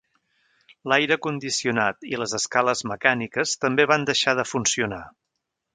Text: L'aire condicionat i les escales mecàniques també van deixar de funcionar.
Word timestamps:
L'aire 0.91 1.17
condicionat 1.25 2.09
i 2.13 2.19
les 2.23 2.33
escales 2.39 2.83
mecàniques 2.93 3.55
també 3.67 3.87
van 3.95 4.13
deixar 4.13 4.39
de 4.41 4.49
funcionar. 4.55 5.05